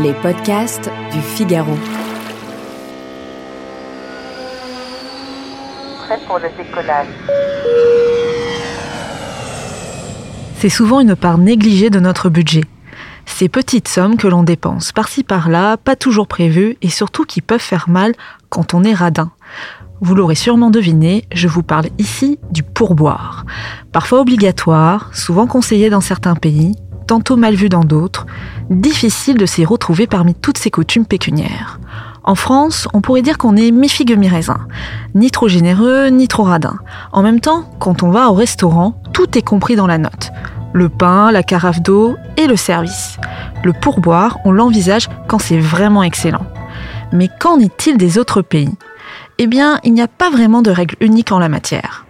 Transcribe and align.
Les 0.00 0.14
podcasts 0.14 0.90
du 1.12 1.20
Figaro. 1.20 1.74
Prêt 5.98 6.18
pour 6.26 6.38
le 6.38 6.48
décollage. 6.56 7.08
C'est 10.56 10.70
souvent 10.70 11.00
une 11.00 11.14
part 11.14 11.36
négligée 11.36 11.90
de 11.90 12.00
notre 12.00 12.30
budget. 12.30 12.62
Ces 13.26 13.50
petites 13.50 13.86
sommes 13.86 14.16
que 14.16 14.28
l'on 14.28 14.44
dépense 14.44 14.92
par-ci 14.92 15.24
par-là, 15.24 15.76
pas 15.76 15.94
toujours 15.94 16.26
prévues 16.26 16.78
et 16.80 16.88
surtout 16.88 17.24
qui 17.24 17.42
peuvent 17.42 17.60
faire 17.60 17.90
mal 17.90 18.14
quand 18.48 18.72
on 18.72 18.84
est 18.84 18.94
radin. 18.94 19.30
Vous 20.00 20.14
l'aurez 20.14 20.36
sûrement 20.36 20.70
deviné, 20.70 21.26
je 21.32 21.48
vous 21.48 21.62
parle 21.62 21.88
ici 21.98 22.38
du 22.50 22.62
pourboire. 22.62 23.44
Parfois 23.92 24.20
obligatoire, 24.20 25.14
souvent 25.14 25.46
conseillé 25.46 25.90
dans 25.90 26.00
certains 26.00 26.34
pays, 26.34 26.76
tantôt 27.06 27.36
mal 27.36 27.54
vu 27.54 27.68
dans 27.68 27.84
d'autres, 27.84 28.26
difficile 28.70 29.36
de 29.36 29.46
s'y 29.46 29.64
retrouver 29.64 30.06
parmi 30.06 30.34
toutes 30.34 30.58
ces 30.58 30.70
coutumes 30.70 31.06
pécuniaires. 31.06 31.78
En 32.24 32.36
France, 32.36 32.86
on 32.94 33.00
pourrait 33.00 33.22
dire 33.22 33.36
qu'on 33.36 33.56
est 33.56 33.72
mi-figue 33.72 34.16
mi-raisin. 34.16 34.66
Ni 35.14 35.30
trop 35.30 35.48
généreux, 35.48 36.08
ni 36.08 36.28
trop 36.28 36.44
radin. 36.44 36.76
En 37.10 37.22
même 37.22 37.40
temps, 37.40 37.64
quand 37.80 38.02
on 38.04 38.10
va 38.10 38.30
au 38.30 38.34
restaurant, 38.34 39.00
tout 39.12 39.36
est 39.36 39.42
compris 39.42 39.74
dans 39.74 39.88
la 39.88 39.98
note. 39.98 40.30
Le 40.72 40.88
pain, 40.88 41.32
la 41.32 41.42
carafe 41.42 41.82
d'eau 41.82 42.16
et 42.36 42.46
le 42.46 42.56
service. 42.56 43.18
Le 43.64 43.72
pourboire, 43.72 44.38
on 44.44 44.52
l'envisage 44.52 45.08
quand 45.26 45.38
c'est 45.38 45.58
vraiment 45.58 46.02
excellent. 46.02 46.46
Mais 47.12 47.28
qu'en 47.40 47.58
est-il 47.58 47.98
des 47.98 48.18
autres 48.18 48.40
pays? 48.40 48.72
Eh 49.38 49.46
bien, 49.46 49.78
il 49.82 49.92
n'y 49.92 50.02
a 50.02 50.08
pas 50.08 50.30
vraiment 50.30 50.62
de 50.62 50.70
règle 50.70 50.94
unique 51.00 51.32
en 51.32 51.38
la 51.38 51.48
matière. 51.48 52.01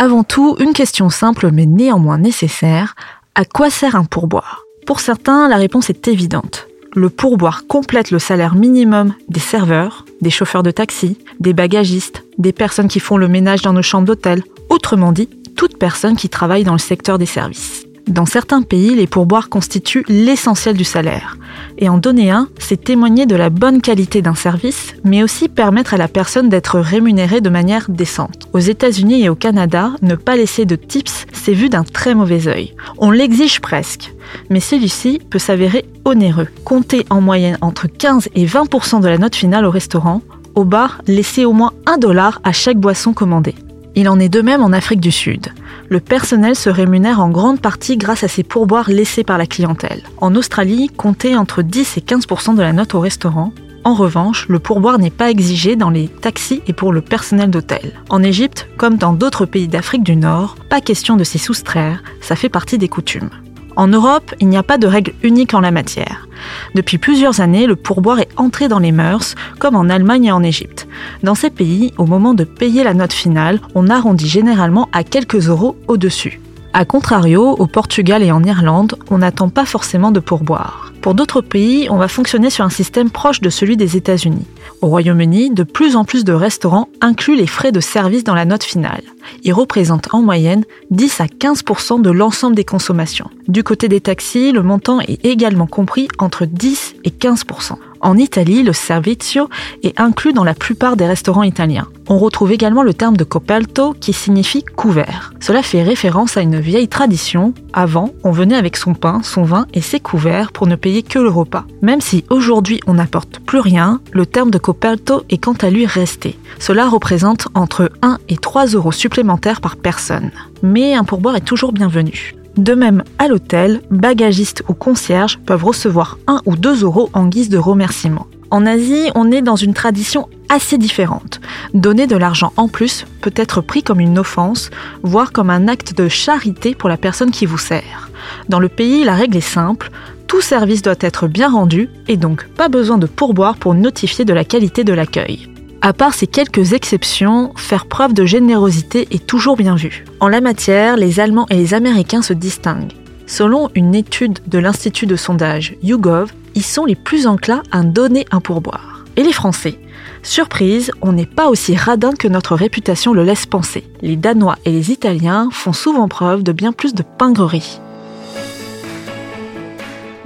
Avant 0.00 0.22
tout, 0.22 0.54
une 0.60 0.74
question 0.74 1.10
simple 1.10 1.50
mais 1.50 1.66
néanmoins 1.66 2.18
nécessaire, 2.18 2.94
à 3.34 3.44
quoi 3.44 3.68
sert 3.68 3.96
un 3.96 4.04
pourboire? 4.04 4.62
Pour 4.86 5.00
certains, 5.00 5.48
la 5.48 5.56
réponse 5.56 5.90
est 5.90 6.06
évidente. 6.06 6.68
Le 6.94 7.10
pourboire 7.10 7.66
complète 7.66 8.12
le 8.12 8.20
salaire 8.20 8.54
minimum 8.54 9.12
des 9.28 9.40
serveurs, 9.40 10.04
des 10.20 10.30
chauffeurs 10.30 10.62
de 10.62 10.70
taxi, 10.70 11.18
des 11.40 11.52
bagagistes, 11.52 12.22
des 12.38 12.52
personnes 12.52 12.86
qui 12.86 13.00
font 13.00 13.16
le 13.16 13.26
ménage 13.26 13.62
dans 13.62 13.72
nos 13.72 13.82
chambres 13.82 14.06
d'hôtel, 14.06 14.44
autrement 14.68 15.10
dit, 15.10 15.28
toute 15.56 15.78
personne 15.78 16.14
qui 16.14 16.28
travaille 16.28 16.62
dans 16.62 16.72
le 16.72 16.78
secteur 16.78 17.18
des 17.18 17.26
services. 17.26 17.77
Dans 18.08 18.24
certains 18.24 18.62
pays, 18.62 18.94
les 18.94 19.06
pourboires 19.06 19.50
constituent 19.50 20.04
l'essentiel 20.08 20.76
du 20.76 20.84
salaire. 20.84 21.36
Et 21.76 21.90
en 21.90 21.98
donner 21.98 22.30
un, 22.30 22.48
c'est 22.58 22.82
témoigner 22.82 23.26
de 23.26 23.36
la 23.36 23.50
bonne 23.50 23.82
qualité 23.82 24.22
d'un 24.22 24.34
service, 24.34 24.94
mais 25.04 25.22
aussi 25.22 25.48
permettre 25.48 25.92
à 25.92 25.98
la 25.98 26.08
personne 26.08 26.48
d'être 26.48 26.80
rémunérée 26.80 27.42
de 27.42 27.50
manière 27.50 27.90
décente. 27.90 28.48
Aux 28.54 28.60
États-Unis 28.60 29.24
et 29.24 29.28
au 29.28 29.34
Canada, 29.34 29.92
ne 30.00 30.14
pas 30.14 30.36
laisser 30.36 30.64
de 30.64 30.74
tips, 30.74 31.26
c'est 31.32 31.52
vu 31.52 31.68
d'un 31.68 31.84
très 31.84 32.14
mauvais 32.14 32.48
œil. 32.48 32.74
On 32.96 33.10
l'exige 33.10 33.60
presque, 33.60 34.14
mais 34.48 34.60
celui-ci 34.60 35.20
peut 35.28 35.38
s'avérer 35.38 35.84
onéreux. 36.06 36.48
Comptez 36.64 37.04
en 37.10 37.20
moyenne 37.20 37.58
entre 37.60 37.88
15 37.88 38.30
et 38.34 38.46
20% 38.46 39.00
de 39.02 39.08
la 39.08 39.18
note 39.18 39.36
finale 39.36 39.66
au 39.66 39.70
restaurant. 39.70 40.22
Au 40.54 40.64
bar, 40.64 41.02
laissez 41.06 41.44
au 41.44 41.52
moins 41.52 41.72
1 41.84 41.98
dollar 41.98 42.40
à 42.42 42.52
chaque 42.52 42.78
boisson 42.78 43.12
commandée. 43.12 43.54
Il 43.98 44.08
en 44.08 44.18
est 44.18 44.28
de 44.28 44.40
même 44.40 44.62
en 44.62 44.72
Afrique 44.72 45.00
du 45.00 45.10
Sud 45.10 45.48
le 45.88 46.00
personnel 46.00 46.54
se 46.54 46.70
rémunère 46.70 47.20
en 47.20 47.30
grande 47.30 47.60
partie 47.60 47.96
grâce 47.96 48.24
à 48.24 48.28
ces 48.28 48.42
pourboires 48.42 48.90
laissés 48.90 49.24
par 49.24 49.38
la 49.38 49.46
clientèle. 49.46 50.02
En 50.18 50.34
Australie, 50.34 50.90
comptez 50.94 51.36
entre 51.36 51.62
10 51.62 51.96
et 51.96 52.00
15% 52.00 52.54
de 52.54 52.62
la 52.62 52.72
note 52.72 52.94
au 52.94 53.00
restaurant. 53.00 53.52
En 53.84 53.94
revanche, 53.94 54.46
le 54.48 54.58
pourboire 54.58 54.98
n'est 54.98 55.10
pas 55.10 55.30
exigé 55.30 55.76
dans 55.76 55.88
les 55.88 56.08
taxis 56.08 56.62
et 56.66 56.72
pour 56.72 56.92
le 56.92 57.00
personnel 57.00 57.50
d'hôtel. 57.50 57.92
En 58.10 58.22
Égypte, 58.22 58.68
comme 58.76 58.96
dans 58.96 59.14
d'autres 59.14 59.46
pays 59.46 59.68
d'Afrique 59.68 60.02
du 60.02 60.16
Nord, 60.16 60.56
pas 60.68 60.80
question 60.80 61.16
de 61.16 61.24
s'y 61.24 61.38
soustraire, 61.38 62.02
ça 62.20 62.36
fait 62.36 62.50
partie 62.50 62.76
des 62.76 62.88
coutumes. 62.88 63.30
En 63.78 63.86
Europe, 63.86 64.34
il 64.40 64.48
n'y 64.48 64.56
a 64.56 64.64
pas 64.64 64.76
de 64.76 64.88
règle 64.88 65.12
unique 65.22 65.54
en 65.54 65.60
la 65.60 65.70
matière. 65.70 66.26
Depuis 66.74 66.98
plusieurs 66.98 67.40
années, 67.40 67.68
le 67.68 67.76
pourboire 67.76 68.18
est 68.18 68.28
entré 68.36 68.66
dans 68.66 68.80
les 68.80 68.90
mœurs, 68.90 69.36
comme 69.60 69.76
en 69.76 69.88
Allemagne 69.88 70.24
et 70.24 70.32
en 70.32 70.42
Égypte. 70.42 70.88
Dans 71.22 71.36
ces 71.36 71.48
pays, 71.48 71.94
au 71.96 72.04
moment 72.04 72.34
de 72.34 72.42
payer 72.42 72.82
la 72.82 72.92
note 72.92 73.12
finale, 73.12 73.60
on 73.76 73.88
arrondit 73.88 74.26
généralement 74.26 74.88
à 74.92 75.04
quelques 75.04 75.48
euros 75.48 75.76
au-dessus. 75.86 76.40
A 76.72 76.84
contrario, 76.84 77.54
au 77.56 77.68
Portugal 77.68 78.24
et 78.24 78.32
en 78.32 78.42
Irlande, 78.42 78.96
on 79.12 79.18
n'attend 79.18 79.48
pas 79.48 79.64
forcément 79.64 80.10
de 80.10 80.18
pourboire. 80.18 80.92
Pour 81.08 81.14
d'autres 81.14 81.40
pays, 81.40 81.88
on 81.88 81.96
va 81.96 82.06
fonctionner 82.06 82.50
sur 82.50 82.66
un 82.66 82.68
système 82.68 83.08
proche 83.08 83.40
de 83.40 83.48
celui 83.48 83.78
des 83.78 83.96
États-Unis. 83.96 84.44
Au 84.82 84.88
Royaume-Uni, 84.88 85.48
de 85.48 85.62
plus 85.62 85.96
en 85.96 86.04
plus 86.04 86.22
de 86.22 86.34
restaurants 86.34 86.90
incluent 87.00 87.34
les 87.34 87.46
frais 87.46 87.72
de 87.72 87.80
service 87.80 88.24
dans 88.24 88.34
la 88.34 88.44
note 88.44 88.62
finale. 88.62 89.00
Ils 89.42 89.54
représentent 89.54 90.12
en 90.12 90.20
moyenne 90.20 90.66
10 90.90 91.22
à 91.22 91.24
15% 91.24 92.02
de 92.02 92.10
l'ensemble 92.10 92.56
des 92.56 92.64
consommations. 92.66 93.30
Du 93.48 93.64
côté 93.64 93.88
des 93.88 94.02
taxis, 94.02 94.52
le 94.52 94.62
montant 94.62 95.00
est 95.00 95.24
également 95.24 95.66
compris 95.66 96.08
entre 96.18 96.44
10 96.44 96.96
et 97.04 97.10
15% 97.10 97.76
en 98.00 98.16
Italie, 98.16 98.62
le 98.62 98.72
servizio 98.72 99.48
est 99.82 99.98
inclus 100.00 100.32
dans 100.32 100.44
la 100.44 100.54
plupart 100.54 100.96
des 100.96 101.06
restaurants 101.06 101.42
italiens. 101.42 101.88
On 102.08 102.18
retrouve 102.18 102.52
également 102.52 102.82
le 102.82 102.94
terme 102.94 103.16
de 103.16 103.24
coperto 103.24 103.92
qui 103.92 104.12
signifie 104.12 104.64
couvert. 104.64 105.32
Cela 105.40 105.62
fait 105.62 105.82
référence 105.82 106.36
à 106.36 106.40
une 106.40 106.58
vieille 106.58 106.88
tradition. 106.88 107.52
Avant, 107.72 108.10
on 108.24 108.30
venait 108.30 108.56
avec 108.56 108.76
son 108.76 108.94
pain, 108.94 109.20
son 109.22 109.42
vin 109.42 109.66
et 109.74 109.80
ses 109.80 110.00
couverts 110.00 110.52
pour 110.52 110.66
ne 110.66 110.76
que 111.02 111.18
le 111.18 111.28
repas. 111.28 111.64
Même 111.82 112.00
si 112.00 112.24
aujourd'hui 112.30 112.80
on 112.86 112.94
n'apporte 112.94 113.40
plus 113.40 113.60
rien, 113.60 114.00
le 114.12 114.26
terme 114.26 114.50
de 114.50 114.58
coperto 114.58 115.22
est 115.30 115.38
quant 115.38 115.56
à 115.60 115.70
lui 115.70 115.86
resté. 115.86 116.38
Cela 116.58 116.88
représente 116.88 117.48
entre 117.54 117.90
1 118.02 118.18
et 118.28 118.36
3 118.36 118.66
euros 118.68 118.92
supplémentaires 118.92 119.60
par 119.60 119.76
personne. 119.76 120.30
Mais 120.62 120.94
un 120.94 121.04
pourboire 121.04 121.36
est 121.36 121.40
toujours 121.40 121.72
bienvenu. 121.72 122.34
De 122.56 122.74
même, 122.74 123.04
à 123.18 123.28
l'hôtel, 123.28 123.82
bagagistes 123.90 124.64
ou 124.68 124.74
concierges 124.74 125.38
peuvent 125.46 125.64
recevoir 125.64 126.18
1 126.26 126.40
ou 126.44 126.56
2 126.56 126.82
euros 126.82 127.08
en 127.12 127.26
guise 127.26 127.48
de 127.48 127.58
remerciement. 127.58 128.26
En 128.50 128.64
Asie, 128.64 129.10
on 129.14 129.30
est 129.30 129.42
dans 129.42 129.56
une 129.56 129.74
tradition 129.74 130.28
assez 130.48 130.78
différente. 130.78 131.40
Donner 131.74 132.06
de 132.06 132.16
l'argent 132.16 132.52
en 132.56 132.66
plus 132.66 133.04
peut 133.20 133.32
être 133.36 133.60
pris 133.60 133.82
comme 133.82 134.00
une 134.00 134.18
offense, 134.18 134.70
voire 135.02 135.32
comme 135.32 135.50
un 135.50 135.68
acte 135.68 135.96
de 135.96 136.08
charité 136.08 136.74
pour 136.74 136.88
la 136.88 136.96
personne 136.96 137.30
qui 137.30 137.44
vous 137.44 137.58
sert. 137.58 138.10
Dans 138.48 138.58
le 138.58 138.68
pays, 138.68 139.04
la 139.04 139.14
règle 139.14 139.36
est 139.36 139.40
simple, 139.40 139.90
tout 140.28 140.40
service 140.42 140.82
doit 140.82 140.94
être 141.00 141.26
bien 141.26 141.48
rendu 141.48 141.88
et 142.06 142.16
donc 142.16 142.46
pas 142.48 142.68
besoin 142.68 142.98
de 142.98 143.06
pourboire 143.06 143.56
pour 143.56 143.74
notifier 143.74 144.24
de 144.24 144.34
la 144.34 144.44
qualité 144.44 144.84
de 144.84 144.92
l'accueil. 144.92 145.48
À 145.80 145.92
part 145.92 146.12
ces 146.12 146.26
quelques 146.26 146.74
exceptions, 146.74 147.52
faire 147.56 147.86
preuve 147.86 148.12
de 148.12 148.26
générosité 148.26 149.08
est 149.10 149.26
toujours 149.26 149.56
bien 149.56 149.74
vu. 149.74 150.04
En 150.20 150.28
la 150.28 150.40
matière, 150.40 150.96
les 150.96 151.18
Allemands 151.18 151.46
et 151.50 151.56
les 151.56 151.72
Américains 151.72 152.22
se 152.22 152.34
distinguent. 152.34 152.92
Selon 153.26 153.70
une 153.74 153.94
étude 153.94 154.38
de 154.46 154.58
l'Institut 154.58 155.06
de 155.06 155.16
sondage 155.16 155.76
YouGov, 155.82 156.32
ils 156.54 156.64
sont 156.64 156.84
les 156.84 156.96
plus 156.96 157.26
enclins 157.26 157.62
à 157.72 157.82
donner 157.82 158.26
un 158.30 158.40
pourboire. 158.40 159.04
Et 159.16 159.22
les 159.22 159.32
Français? 159.32 159.78
Surprise, 160.22 160.90
on 161.00 161.12
n'est 161.12 161.26
pas 161.26 161.48
aussi 161.48 161.74
radin 161.74 162.12
que 162.12 162.28
notre 162.28 162.54
réputation 162.54 163.14
le 163.14 163.24
laisse 163.24 163.46
penser. 163.46 163.84
Les 164.02 164.16
Danois 164.16 164.56
et 164.64 164.72
les 164.72 164.90
Italiens 164.90 165.48
font 165.52 165.72
souvent 165.72 166.08
preuve 166.08 166.42
de 166.42 166.52
bien 166.52 166.72
plus 166.72 166.94
de 166.94 167.02
pingrerie. 167.02 167.80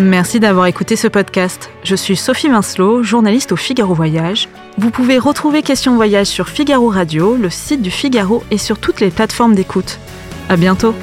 Merci 0.00 0.40
d'avoir 0.40 0.64
écouté 0.64 0.96
ce 0.96 1.08
podcast. 1.08 1.70
Je 1.84 1.94
suis 1.94 2.16
Sophie 2.16 2.48
Vincelot, 2.48 3.02
journaliste 3.02 3.52
au 3.52 3.56
Figaro 3.56 3.92
Voyage. 3.92 4.48
Vous 4.78 4.90
pouvez 4.90 5.18
retrouver 5.18 5.62
Question 5.62 5.94
Voyage 5.94 6.28
sur 6.28 6.48
Figaro 6.48 6.88
Radio, 6.88 7.36
le 7.36 7.50
site 7.50 7.82
du 7.82 7.90
Figaro 7.90 8.42
et 8.50 8.56
sur 8.56 8.78
toutes 8.78 9.00
les 9.00 9.10
plateformes 9.10 9.54
d'écoute. 9.54 9.98
À 10.48 10.56
bientôt! 10.56 10.94